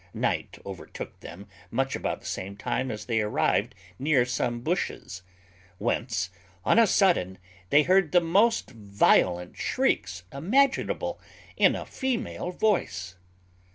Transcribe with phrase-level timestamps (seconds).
[0.15, 5.21] Night overtook them much about the same time as they arrived near some bushes;
[5.77, 6.31] whence,
[6.65, 7.37] on a sudden,
[7.69, 11.21] they heard the most violent shrieks imaginable
[11.55, 13.15] in a female voice.